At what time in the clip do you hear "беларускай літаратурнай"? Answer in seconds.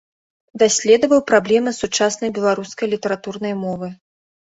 2.41-3.53